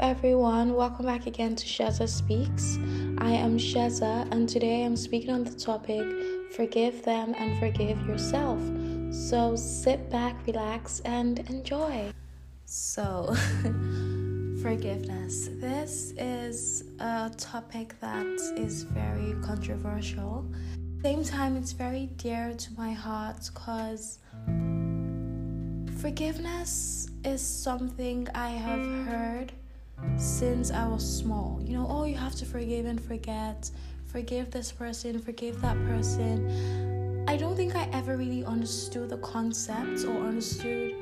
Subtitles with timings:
[0.00, 2.78] everyone, welcome back again to Sheza Speaks.
[3.18, 6.02] I am Sheza, and today I'm speaking on the topic
[6.52, 8.58] forgive them and forgive yourself.
[9.12, 12.12] So sit back, relax, and enjoy.
[12.64, 13.34] So,
[14.62, 15.50] forgiveness.
[15.60, 18.24] This is a topic that
[18.56, 20.46] is very controversial.
[21.02, 24.18] Same time, it's very dear to my heart because
[26.00, 29.52] forgiveness is something I have heard
[30.40, 31.60] since I was small.
[31.66, 33.70] You know, oh, you have to forgive and forget.
[34.06, 37.26] Forgive this person, forgive that person.
[37.28, 40.94] I don't think I ever really understood the concept or understood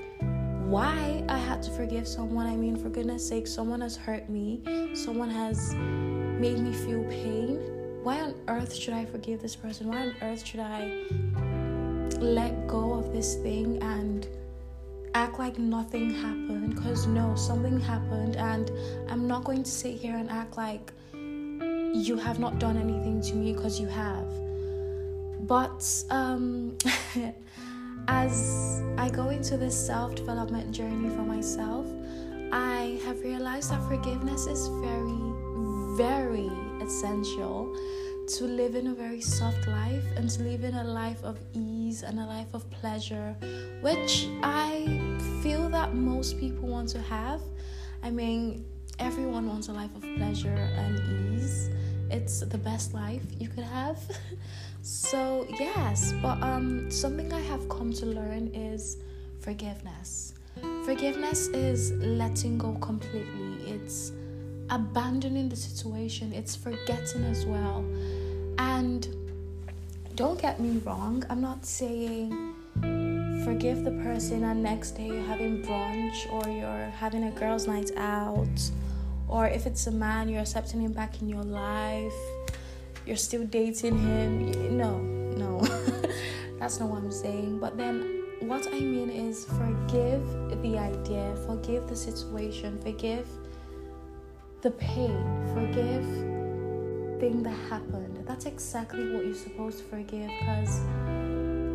[0.67, 2.49] why I had to forgive someone.
[2.49, 4.61] I mean, for goodness sake, someone has hurt me,
[4.93, 7.61] someone has made me feel pain.
[8.03, 9.87] Why on earth should I forgive this person?
[9.87, 11.05] Why on earth should I
[12.19, 14.27] let go of this thing and
[15.19, 18.71] act like nothing happened because no, something happened, and
[19.11, 23.35] I'm not going to sit here and act like you have not done anything to
[23.35, 24.29] me because you have.
[25.49, 26.79] But um,
[28.09, 31.87] as I go into this self development journey for myself,
[32.53, 35.21] I have realized that forgiveness is very,
[35.97, 37.75] very essential
[38.29, 42.03] to live in a very soft life and to live in a life of ease
[42.03, 43.35] and a life of pleasure,
[43.81, 45.01] which I
[45.43, 47.41] feel that most people want to have.
[48.03, 48.67] I mean,
[48.99, 51.71] everyone wants a life of pleasure and ease.
[52.11, 53.99] It's the best life you could have.
[54.83, 58.99] so, yes, but um something I have come to learn is
[59.41, 60.35] forgiveness.
[60.85, 63.73] Forgiveness is letting go completely.
[63.73, 64.13] It's
[64.71, 67.85] abandoning the situation, it's forgetting as well.
[68.59, 69.09] And
[70.15, 72.55] don't get me wrong, I'm not saying
[73.45, 77.91] forgive the person and next day you're having brunch or you're having a girls' night
[77.97, 78.71] out,
[79.27, 82.13] or if it's a man, you're accepting him back in your life,
[83.07, 84.77] you're still dating him.
[84.77, 85.61] No, no,
[86.59, 87.59] that's not what I'm saying.
[87.59, 90.23] But then what I mean is forgive
[90.63, 93.27] the idea, forgive the situation, forgive
[94.63, 95.25] the pain,
[95.55, 96.05] forgive
[97.21, 98.25] thing that happened.
[98.27, 100.81] That's exactly what you're supposed to forgive because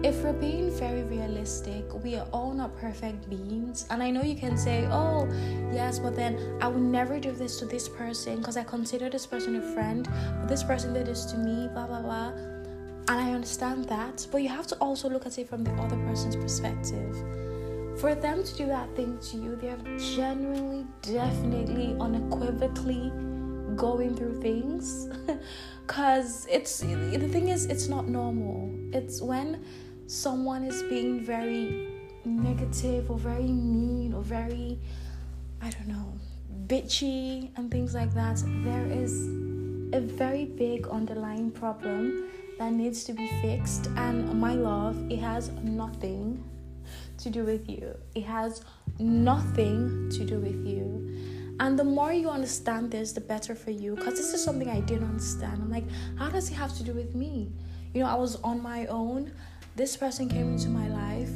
[0.04, 3.86] if we're being very realistic, we are all not perfect beings.
[3.90, 5.26] And I know you can say, oh,
[5.72, 9.26] yes, but then I would never do this to this person because I consider this
[9.26, 10.08] person a friend,
[10.42, 12.30] but this person did this to me, blah, blah, blah.
[13.08, 15.98] And I understand that, but you have to also look at it from the other
[15.98, 17.16] person's perspective.
[17.98, 23.12] For them to do that thing to you, they're genuinely, definitely, unequivocally
[23.76, 25.10] going through things.
[25.86, 28.72] Because it's the thing is, it's not normal.
[28.94, 29.64] It's when
[30.08, 31.90] someone is being very
[32.24, 34.80] negative or very mean or very,
[35.62, 36.14] I don't know,
[36.68, 39.28] bitchy and things like that, there is
[39.94, 42.30] a very big underlying problem
[42.60, 43.88] that needs to be fixed.
[43.98, 46.44] And my love, it has nothing
[47.24, 48.64] to do with you, it has
[49.00, 51.10] nothing to do with you.
[51.60, 53.96] And the more you understand this, the better for you.
[53.96, 55.62] Because this is something I didn't understand.
[55.62, 55.86] I'm like,
[56.18, 57.52] how does it have to do with me?
[57.94, 59.32] You know, I was on my own
[59.76, 61.32] this person came into my life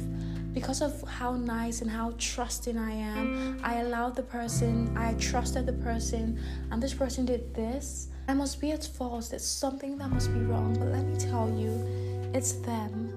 [0.54, 3.60] because of how nice and how trusting I am.
[3.64, 8.08] I allowed the person, I trusted the person, and this person did this.
[8.28, 9.30] I must be at fault.
[9.30, 10.76] There's something that must be wrong.
[10.78, 13.12] But let me tell you, it's them.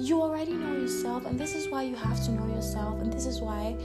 [0.00, 3.26] You already know yourself, and this is why you have to know yourself, and this
[3.26, 3.76] is why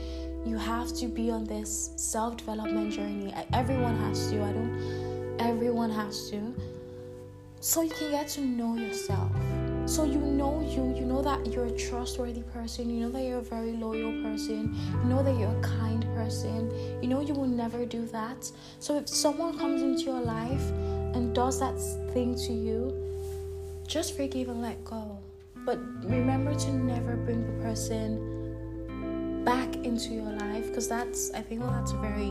[0.46, 3.34] you have to be on this self development journey.
[3.52, 4.42] Everyone has to.
[4.42, 6.54] I don't, everyone has to.
[7.60, 9.30] So you can get to know yourself.
[9.84, 13.40] So you know you, you know that you're a trustworthy person, you know that you're
[13.40, 16.70] a very loyal person, you know that you're a kind person,
[17.02, 18.50] you know you will never do that.
[18.80, 20.66] So if someone comes into your life
[21.14, 21.78] and does that
[22.14, 22.94] thing to you,
[23.86, 25.15] just forgive and let go.
[25.66, 31.60] But remember to never bring the person back into your life because that's I think
[31.60, 32.30] well that's a very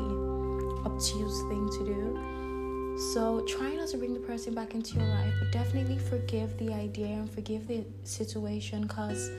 [0.85, 3.01] obtuse thing to do.
[3.13, 6.73] So try not to bring the person back into your life, but definitely forgive the
[6.73, 9.29] idea and forgive the situation because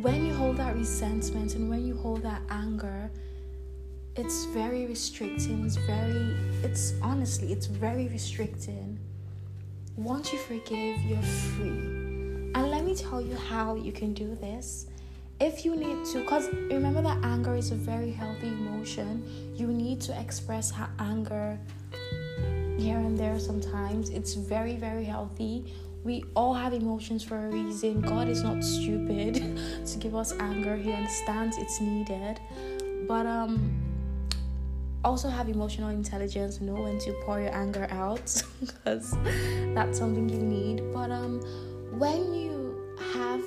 [0.00, 3.10] when you hold that resentment and when you hold that anger,
[4.16, 5.66] it's very restricting.
[5.66, 8.98] It's very, it's honestly, it's very restricting.
[9.96, 11.97] Once you forgive, you're free.
[12.58, 14.86] And let me tell you how you can do this.
[15.38, 19.22] If you need to, because remember that anger is a very healthy emotion,
[19.54, 21.56] you need to express anger
[22.76, 24.10] here and there sometimes.
[24.10, 25.72] It's very, very healthy.
[26.02, 28.00] We all have emotions for a reason.
[28.00, 29.34] God is not stupid
[29.86, 30.74] to give us anger.
[30.74, 32.40] He understands it's needed.
[33.06, 33.70] But um
[35.04, 39.16] also have emotional intelligence, know when to pour your anger out because
[39.76, 40.82] that's something you need.
[40.92, 41.40] But um,
[41.92, 43.42] when you have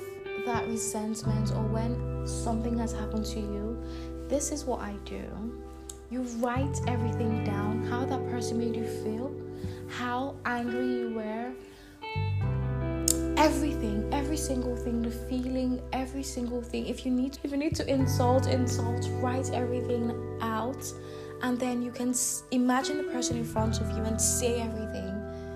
[0.46, 3.82] that resentment or when something has happened to you,
[4.28, 5.22] this is what I do.
[6.10, 9.34] You write everything down, how that person made you feel,
[9.88, 11.52] how angry you were,
[13.42, 17.74] everything every single thing the feeling every single thing if you need if you need
[17.74, 20.84] to insult insult write everything out
[21.42, 22.14] and then you can
[22.52, 25.11] imagine the person in front of you and say everything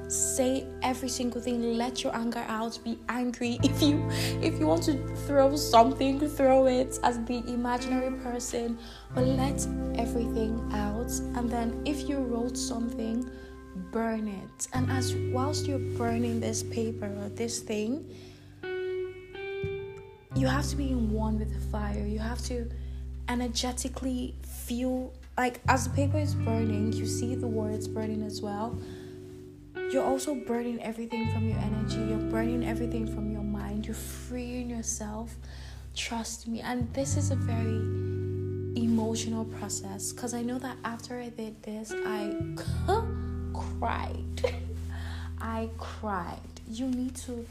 [0.09, 4.07] say every single thing let your anger out be angry if you
[4.41, 4.95] if you want to
[5.27, 8.79] throw something throw it as the imaginary person
[9.15, 9.67] but let
[9.97, 13.29] everything out and then if you wrote something
[13.77, 14.69] burn it.
[14.73, 18.05] And as whilst you're burning this paper or this thing,
[20.35, 22.05] you have to be in one with the fire.
[22.07, 22.71] You have to
[23.29, 28.79] energetically feel like as the paper is burning, you see the words burning as well.
[29.97, 34.69] You're also burning everything from your energy, you're burning everything from your mind, you're freeing
[34.69, 35.35] yourself.
[35.95, 36.61] Trust me.
[36.61, 37.81] And this is a very
[38.77, 42.37] emotional process because I know that after I did this, I
[43.55, 44.53] cried.
[45.41, 46.61] I cried.
[46.69, 47.47] You need to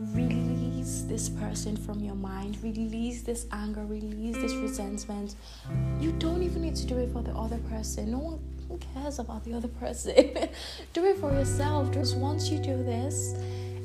[0.00, 5.36] release this person from your mind, release this anger, release this resentment.
[6.00, 8.10] You don't even need to do it for the other person.
[8.10, 10.14] No one who cares about the other person.
[10.92, 11.90] do it for yourself.
[11.92, 13.34] Just once you do this,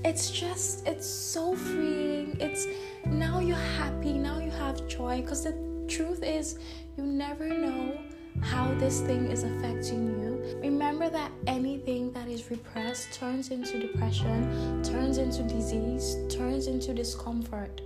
[0.04, 2.38] it's just it's so freeing.
[2.39, 2.68] It's
[3.06, 6.60] now you're happy, now you have joy because the truth is
[6.98, 8.00] you never know
[8.42, 10.60] how this thing is affecting you.
[10.62, 17.81] Remember that anything that is repressed turns into depression, turns into disease, turns into discomfort.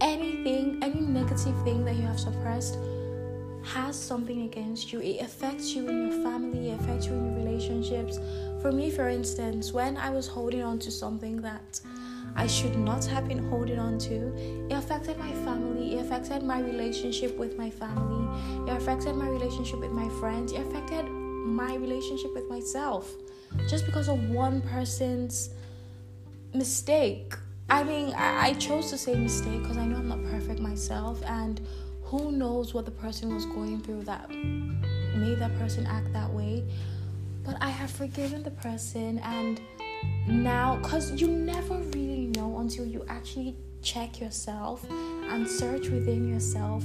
[0.00, 2.78] Anything, any negative thing that you have suppressed
[3.64, 5.00] has something against you.
[5.00, 8.18] It affects you in your family, it affects you in your relationships.
[8.60, 11.80] For me, for instance, when I was holding on to something that
[12.36, 14.34] I should not have been holding on to.
[14.68, 19.78] It affected my family, it affected my relationship with my family, it affected my relationship
[19.78, 23.12] with my friends, it affected my relationship with myself
[23.68, 25.50] just because of one person's
[26.52, 27.34] mistake.
[27.70, 31.22] I mean, I, I chose to say mistake because I know I'm not perfect myself,
[31.24, 31.60] and
[32.04, 36.64] who knows what the person was going through that made that person act that way.
[37.44, 39.60] But I have forgiven the person, and
[40.26, 46.84] now, because you never really know until you actually check yourself and search within yourself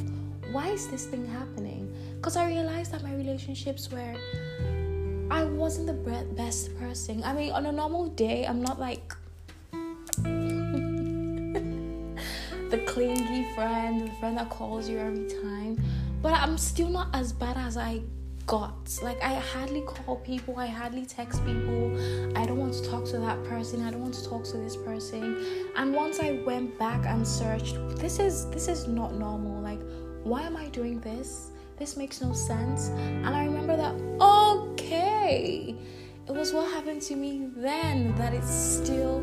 [0.51, 1.94] why is this thing happening?
[2.16, 4.16] Because I realized that my relationships were
[5.31, 7.24] I wasn't the best person.
[7.24, 9.13] I mean, on a normal day, I'm not like
[13.59, 15.77] friend, the friend that calls you every time.
[16.21, 18.01] But I'm still not as bad as I
[18.47, 18.97] got.
[19.03, 21.91] Like I hardly call people, I hardly text people.
[22.38, 23.83] I don't want to talk to that person.
[23.83, 25.71] I don't want to talk to this person.
[25.75, 29.61] And once I went back and searched, this is this is not normal.
[29.61, 29.81] Like
[30.23, 31.51] why am I doing this?
[31.77, 32.89] This makes no sense.
[33.25, 35.75] And I remember that okay.
[36.27, 39.19] It was what happened to me then that it's still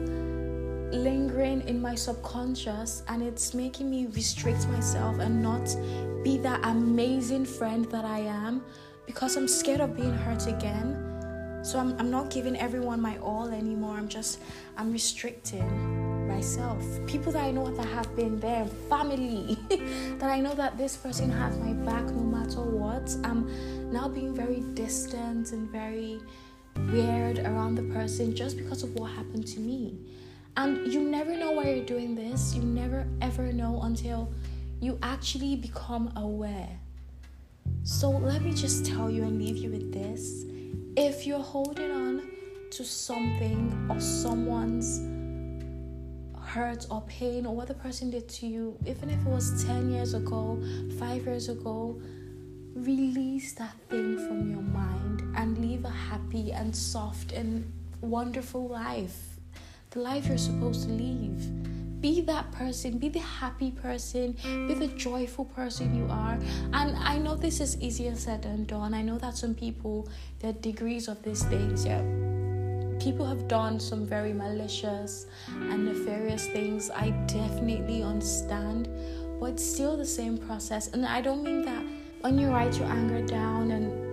[0.97, 5.77] lingering in my subconscious and it's making me restrict myself and not
[6.25, 8.63] be that amazing friend that I am
[9.07, 11.61] because I'm scared of being hurt again.
[11.63, 13.97] So I'm, I'm not giving everyone my all anymore.
[13.97, 14.41] I'm just,
[14.77, 16.85] I'm restricting myself.
[17.07, 19.59] People that I know that have been there, family,
[20.19, 23.15] that I know that this person has my back no matter what.
[23.25, 26.21] I'm now being very distant and very
[26.93, 29.99] weird around the person just because of what happened to me.
[30.57, 32.55] And you never know why you're doing this.
[32.55, 34.33] You never ever know until
[34.81, 36.79] you actually become aware
[37.87, 40.45] so let me just tell you and leave you with this.
[40.97, 42.29] If you're holding on
[42.73, 44.99] to something or someone's
[46.43, 49.93] hurt or pain or what the person did to you, even if it was 10
[49.93, 50.61] years ago,
[50.99, 52.01] 5 years ago,
[52.75, 59.36] release that thing from your mind and live a happy and soft and wonderful life.
[59.97, 62.03] The life you're supposed to live.
[62.03, 64.37] Be that person be the happy person
[64.69, 66.39] be the joyful person you are.
[66.75, 68.93] And i know this is easier said than done.
[68.93, 70.07] I know that some people
[70.41, 72.03] their degrees of these things yeah.
[73.01, 76.91] People have done some very malicious and nefarious things.
[76.91, 78.91] I definitely understand.
[79.41, 80.89] But it's still the same process.
[80.89, 81.85] And i don't mean that
[82.21, 84.06] when you write your anger down and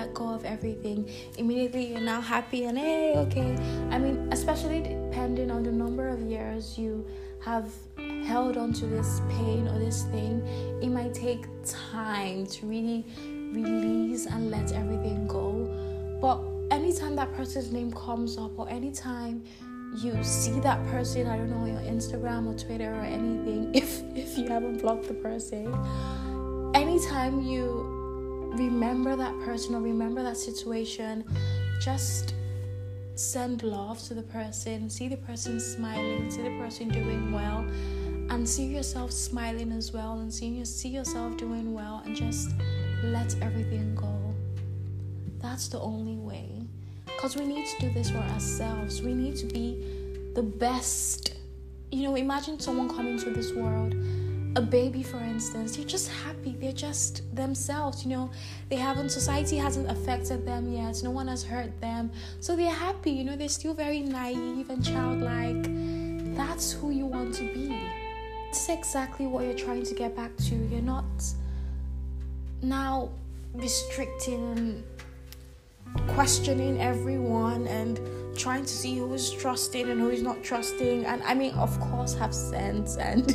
[0.00, 3.56] let go of everything immediately you're now happy and hey okay
[3.90, 7.06] i mean especially depending on the number of years you
[7.40, 7.70] have
[8.26, 10.42] held on to this pain or this thing
[10.82, 13.04] it might take time to really
[13.52, 15.68] release and let everything go.
[16.20, 16.40] But
[16.74, 19.44] anytime that person's name comes up, or anytime
[19.96, 24.02] you see that person, I don't know, on your Instagram or Twitter or anything, if
[24.14, 25.74] if you haven't blocked the person,
[26.74, 27.99] anytime you
[28.80, 31.22] remember that person or remember that situation,
[31.78, 32.32] just
[33.14, 37.58] send love to the person, see the person smiling, see the person doing well,
[38.30, 42.52] and see yourself smiling as well, and see, you, see yourself doing well, and just
[43.04, 44.34] let everything go.
[45.42, 46.48] That's the only way.
[47.04, 49.02] Because we need to do this for ourselves.
[49.02, 51.34] We need to be the best.
[51.92, 53.94] You know, imagine someone coming to this world
[54.56, 56.56] a baby for instance they're just happy.
[56.60, 58.30] They're just themselves you know.
[58.68, 61.02] They haven't society hasn't affected them yet.
[61.02, 62.10] No one has hurt them.
[62.40, 63.36] So they're happy you know.
[63.36, 66.36] They're still very naive and childlike.
[66.36, 67.78] That's who you want to be.
[68.48, 70.54] It's exactly what you're trying to get back to.
[70.54, 71.04] You're not
[72.62, 73.10] now
[73.54, 74.84] restricting
[75.94, 77.98] and questioning everyone and
[78.40, 81.04] trying to see who is trusting and who is not trusting.
[81.04, 83.26] And i mean of course have sense and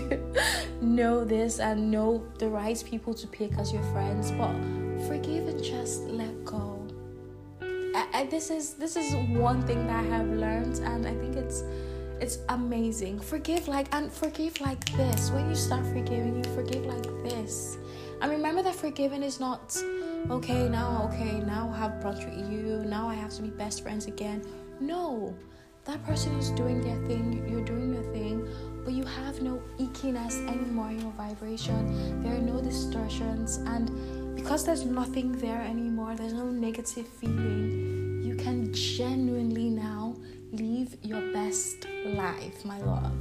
[0.82, 4.56] know this and know the right people to pick as your friends but
[5.08, 6.82] forgive and just let go.
[8.14, 11.64] I, this is this is one thing that i have learned and i think it's
[12.20, 13.20] it's amazing.
[13.20, 15.32] Forgive like and forgive like this.
[15.32, 17.78] When you start forgiving you forgive like this.
[18.22, 19.76] And remember that forgiving is not
[20.30, 23.84] okay now okay now i have brunch with you now i have to be best
[23.84, 24.42] friends again
[24.80, 25.34] no,
[25.86, 28.48] that person is doing their thing, you're doing your thing,
[28.84, 32.22] but you have no ickiness anymore in your vibration.
[32.22, 38.36] There are no distortions, and because there's nothing there anymore, there's no negative feeling, you
[38.36, 40.16] can genuinely now
[40.52, 43.14] live your best life, my love.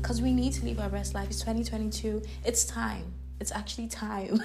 [0.00, 1.28] Because we need to live our best life.
[1.28, 3.12] It's 2022, it's time.
[3.38, 4.38] It's actually time.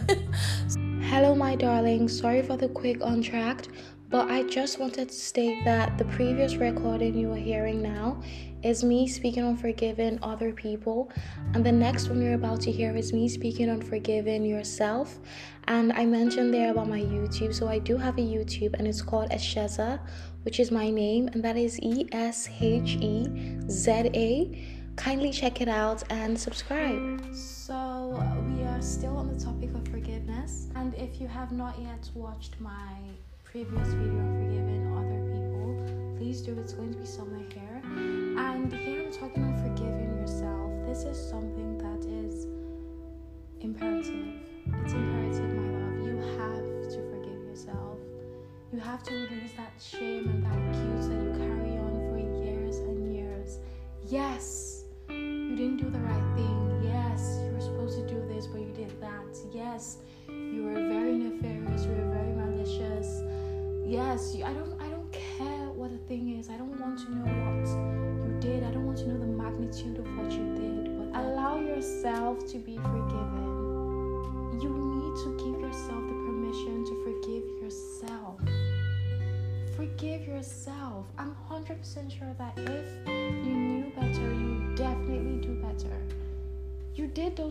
[1.04, 2.10] Hello, my darling.
[2.10, 3.70] Sorry for the quick untracked,
[4.10, 8.22] but I just wanted to state that the previous recording you are hearing now
[8.64, 11.10] is me speaking on forgiving other people,
[11.54, 15.20] and the next one you're about to hear is me speaking on forgiving yourself.
[15.70, 19.02] And I mentioned there about my YouTube, so I do have a YouTube, and it's
[19.02, 20.00] called Esheza,
[20.44, 23.28] which is my name, and that is E S H E
[23.70, 24.68] Z A.
[24.98, 27.24] Kindly check it out and subscribe.
[27.34, 27.81] So,
[28.82, 32.96] still on the topic of forgiveness, and if you have not yet watched my
[33.44, 36.58] previous video on forgiving other people, please do.
[36.60, 37.82] It's going to be somewhere here.
[37.84, 40.72] And here I'm talking on forgiving yourself.
[40.88, 42.48] This is something that is
[43.60, 44.42] imperative.
[44.84, 46.08] It's imperative, my love.
[46.08, 48.00] You have to forgive yourself.
[48.74, 52.78] You have to release that shame and that guilt that you carry on for years
[52.78, 53.60] and years.
[54.08, 56.51] Yes, you didn't do the right thing.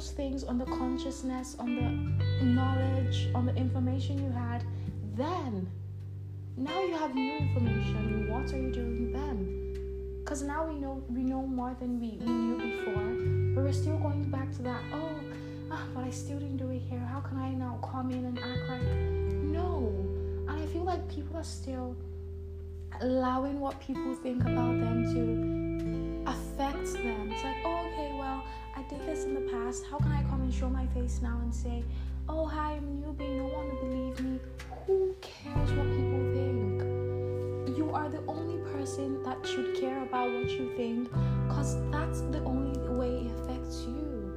[0.00, 4.64] Those things on the consciousness on the knowledge on the information you had
[5.14, 5.68] then
[6.56, 8.28] now you have new information.
[8.30, 10.20] What are you doing then?
[10.22, 13.98] Because now we know we know more than we, we knew before, but we're still
[13.98, 14.82] going back to that.
[14.92, 15.20] Oh,
[15.70, 16.98] ah, but I still didn't do it here.
[16.98, 19.88] How can I now come in and act like no?
[20.48, 21.96] And I feel like people are still
[23.00, 27.30] allowing what people think about them to affect them.
[27.32, 28.09] It's like, oh, okay,
[28.80, 29.84] I did this in the past.
[29.90, 31.84] How can I come and show my face now and say,
[32.30, 33.36] oh, hi, I'm newbie.
[33.36, 34.40] No one will believe me.
[34.86, 37.76] Who cares what people think?
[37.76, 41.10] You are the only person that should care about what you think
[41.46, 44.32] because that's the only way it affects you.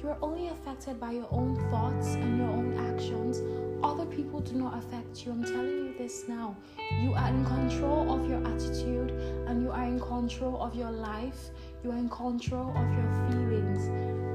[0.00, 3.42] You are only affected by your own thoughts and your own actions.
[3.82, 5.32] Other people do not affect you.
[5.32, 6.56] I'm telling you this now.
[7.02, 9.10] You are in control of your attitude
[9.48, 11.50] and you are in control of your life.
[11.86, 13.86] You are in control of your feelings.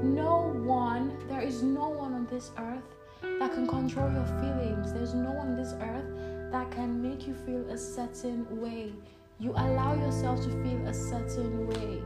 [0.02, 4.94] No one, there is no one on this earth that can control your feelings.
[4.94, 8.94] There's no one on this earth that can make you feel a certain way.
[9.38, 12.00] You allow yourself to feel a certain way.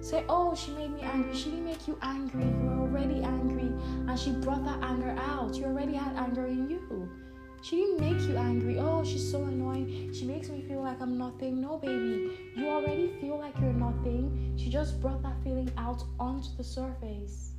[0.00, 1.34] Say, oh, she made me angry.
[1.34, 2.44] She didn't make you angry.
[2.44, 3.72] You were already angry,
[4.06, 5.56] and she brought that anger out.
[5.56, 7.10] You already had anger in you.
[7.62, 8.78] She didn't make you angry.
[8.78, 9.44] Oh, she's so
[10.38, 11.60] makes me feel like I'm nothing.
[11.60, 12.30] No, baby.
[12.54, 14.54] You already feel like you're nothing.
[14.56, 17.54] She just brought that feeling out onto the surface.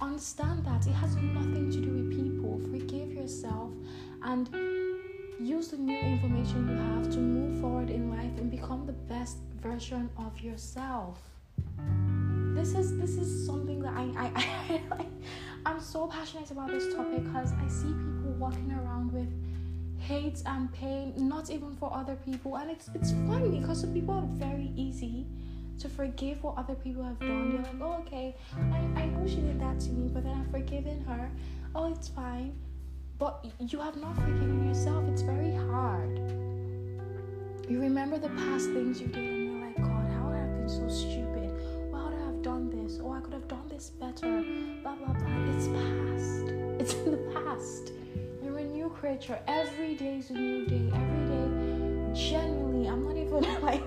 [0.00, 2.58] understand that it has nothing to do with people.
[2.70, 3.70] Forgive yourself
[4.22, 4.48] and
[5.38, 9.36] use the new information you have to move forward in life and become the best
[9.60, 11.18] version of yourself.
[12.56, 14.26] This is this is something that I I,
[14.80, 15.12] I like,
[15.66, 19.30] I'm so passionate about this topic because I see people walking around with
[20.12, 24.14] hate and pain, not even for other people, and it's it's funny because some people
[24.14, 25.26] are very easy
[25.80, 27.52] to forgive what other people have done.
[27.52, 28.36] You're like, oh okay,
[28.70, 31.30] I, I know she did that to me, but then I've forgiven her.
[31.74, 32.52] Oh, it's fine.
[33.18, 35.02] But you have not forgiven yourself.
[35.08, 36.18] It's very hard.
[37.70, 40.54] You remember the past things you did, and you're like, God, how would I have
[40.58, 41.48] been so stupid?
[41.90, 42.98] Why would I have done this?
[43.02, 44.44] Oh, I could have done this better.
[44.82, 45.54] Blah blah blah.
[45.54, 46.44] It's past.
[46.82, 47.92] It's in the past.
[48.62, 49.40] A new creature.
[49.48, 50.88] Every day is a new day.
[50.94, 53.82] Every day, genuinely, I'm not even like,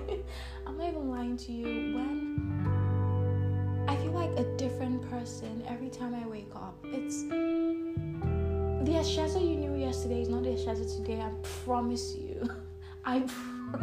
[0.66, 1.94] I'm not even lying to you.
[1.96, 6.76] When I feel like a different person every time I wake up.
[6.84, 11.22] It's the Esheza you knew yesterday is not the Esheza today.
[11.22, 11.30] I
[11.64, 12.46] promise you.
[13.06, 13.24] I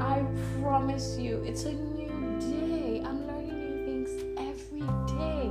[0.00, 0.24] I
[0.62, 1.42] promise you.
[1.44, 3.02] It's a new day.
[3.04, 4.86] I'm learning new things every
[5.18, 5.50] day.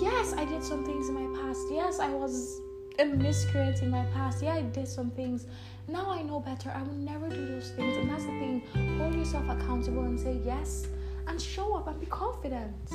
[0.00, 1.66] Yes, I did some things in my past.
[1.72, 2.60] Yes, I was
[2.98, 4.42] a miscreant in my past.
[4.42, 5.46] Yeah, I did some things.
[5.88, 6.70] Now I know better.
[6.70, 7.96] I will never do those things.
[7.96, 8.62] And that's the thing.
[8.98, 10.86] Hold yourself accountable and say yes
[11.26, 12.90] and show up and be confident.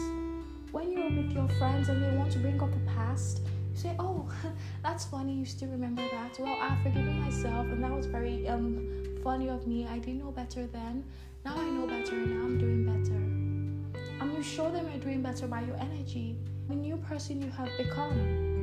[0.72, 3.42] When you're with your friends and they want to bring up the past,
[3.74, 4.30] you say, "Oh,
[4.84, 5.34] that's funny.
[5.34, 6.40] You still remember that?
[6.40, 9.88] Well, I've forgiven myself, and that was very um funny of me.
[9.88, 11.04] I didn't know better then.
[11.44, 13.16] Now I know better, and now I'm doing better."
[14.22, 16.38] And you show them you're doing better by your energy,
[16.68, 18.59] the new person you have become,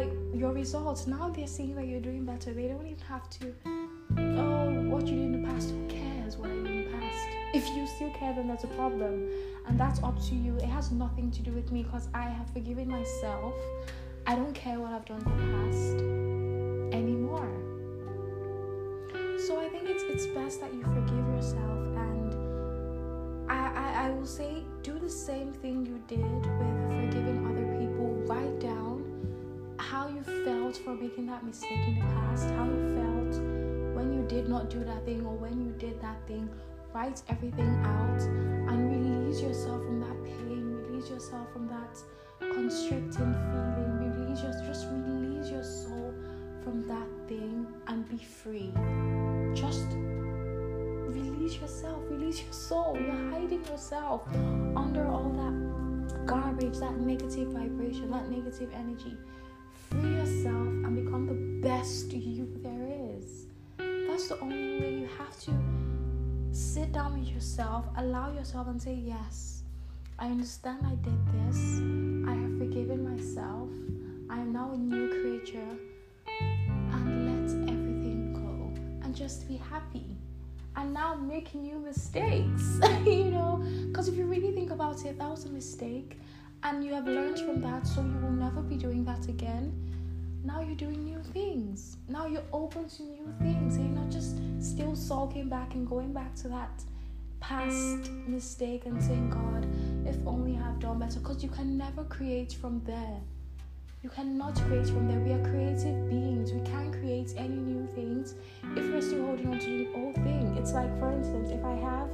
[0.00, 1.06] by your results.
[1.06, 2.52] Now they're seeing that you're doing better.
[2.52, 3.54] They don't even have to.
[4.18, 5.70] Oh, what you did in the past.
[5.70, 7.28] Who cares what I did in the past?
[7.54, 9.28] If you still care, then that's a problem.
[9.66, 10.56] And that's up to you.
[10.56, 13.54] It has nothing to do with me because I have forgiven myself.
[14.26, 15.96] I don't care what I've done in the past
[16.94, 17.50] anymore.
[19.46, 24.26] So I think it's it's best that you forgive yourself and I, I, I will
[24.26, 28.06] say do the same thing you did with forgiving other people.
[28.26, 28.99] Write down
[30.44, 33.42] felt for making that mistake in the past, how you felt
[33.94, 36.48] when you did not do that thing or when you did that thing.
[36.92, 41.98] Write everything out and release yourself from that pain, release yourself from that
[42.40, 44.16] constricting feeling.
[44.16, 46.14] Release your, just release your soul
[46.64, 48.72] from that thing and be free.
[49.54, 49.86] Just
[51.08, 52.98] release yourself, release your soul.
[53.00, 54.26] You're hiding yourself
[54.76, 59.16] under all that garbage, that negative vibration, that negative energy.
[59.90, 63.46] Free yourself and become the best you there is.
[64.08, 65.52] That's the only way you have to
[66.52, 69.62] sit down with yourself, allow yourself, and say, Yes,
[70.18, 71.80] I understand I did this.
[72.28, 73.68] I have forgiven myself.
[74.28, 75.76] I am now a new creature.
[76.92, 80.16] And let everything go and just be happy.
[80.76, 83.64] And now make new mistakes, you know?
[83.88, 86.18] Because if you really think about it, that was a mistake.
[86.62, 89.72] And you have learned from that, so you will never be doing that again.
[90.44, 91.96] Now you're doing new things.
[92.08, 93.76] Now you're open to new things.
[93.76, 96.82] And you're not just still sulking back and going back to that
[97.40, 99.66] past mistake and saying, God,
[100.06, 101.18] if only I have done better.
[101.18, 103.20] Because you can never create from there.
[104.02, 105.20] You cannot create from there.
[105.20, 106.52] We are creative beings.
[106.52, 108.34] We can't create any new things
[108.76, 110.56] if we're still holding on to the old thing.
[110.58, 112.08] It's like, for instance, if I have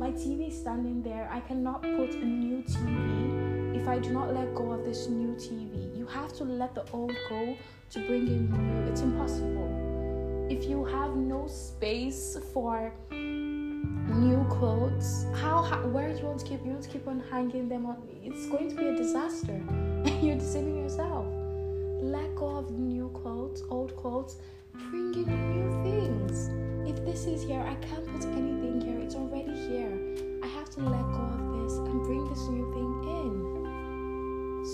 [0.00, 3.01] my TV standing there, I cannot put a new TV
[3.92, 5.94] I do not let go of this new TV.
[5.94, 7.54] You have to let the old go
[7.90, 8.90] to bring in new.
[8.90, 10.46] It's impossible.
[10.48, 16.46] If you have no space for new clothes how, how where do you want to
[16.46, 17.98] keep you want to keep on hanging them on?
[18.22, 19.60] It's going to be a disaster.
[20.22, 21.26] You're deceiving yourself.
[22.00, 24.36] Let go of new clothes old clothes
[24.72, 26.48] bring in new things.
[26.88, 28.98] If this is here i can't put anything here.
[29.00, 29.92] It's already here.
[30.42, 33.41] I have to let go of this and bring this new thing in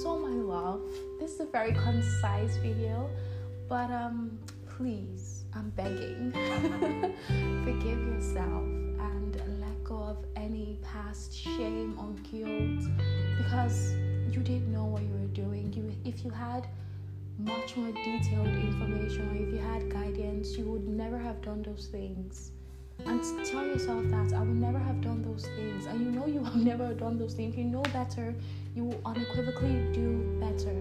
[0.02, 0.80] so my love
[1.18, 3.10] this is a very concise video
[3.68, 4.38] but um
[4.76, 6.30] please i'm begging
[7.64, 12.84] forgive yourself and let go of any past shame or guilt
[13.38, 13.94] because
[14.30, 15.72] you didn't know what you were doing.
[15.72, 16.68] You, if you had
[17.38, 21.88] much more detailed information or if you had guidance, you would never have done those
[21.90, 22.52] things.
[23.06, 25.86] And tell yourself that I would never have done those things.
[25.86, 27.56] And you know you have never done those things.
[27.56, 28.34] You know better,
[28.74, 30.74] you will unequivocally do better.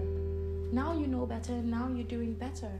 [0.72, 2.70] Now you know better, now you're doing better.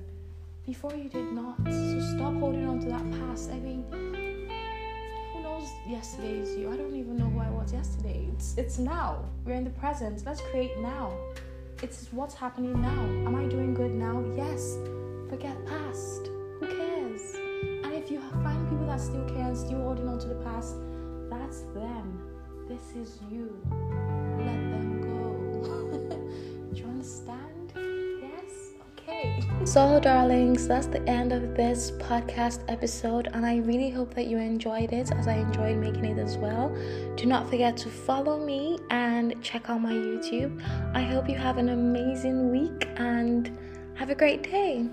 [0.67, 1.57] Before you did not.
[1.65, 3.51] So stop holding on to that past.
[3.51, 3.85] I mean,
[5.33, 6.71] who knows yesterday's you.
[6.71, 8.29] I don't even know who I was yesterday.
[8.35, 9.25] It's it's now.
[9.47, 10.23] We're in the present.
[10.27, 11.17] Let's create now.
[11.83, 13.01] It's what's happening now.
[13.27, 14.23] Am I doing good now?
[14.37, 14.77] Yes.
[15.31, 16.29] Forget past.
[16.61, 16.88] Who cares?
[18.09, 20.77] If you find people that still care and still holding on to the past,
[21.29, 22.19] that's them.
[22.67, 23.55] This is you.
[24.39, 26.09] Let them go.
[26.73, 27.75] Do you understand?
[27.77, 28.71] Yes?
[28.97, 29.43] Okay.
[29.67, 34.39] So, darlings, that's the end of this podcast episode, and I really hope that you
[34.39, 36.75] enjoyed it as I enjoyed making it as well.
[37.17, 40.63] Do not forget to follow me and check out my YouTube.
[40.95, 43.55] I hope you have an amazing week and
[43.97, 44.89] have a great day.